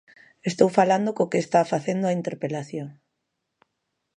Estou 0.49 0.69
falando 0.77 1.15
co 1.17 1.29
que 1.31 1.39
está 1.45 1.61
facendo 1.73 2.05
a 2.07 2.15
interpelación. 2.19 2.87